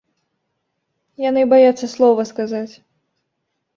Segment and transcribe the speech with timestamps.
[1.29, 2.73] Яны баяцца слова сказаць.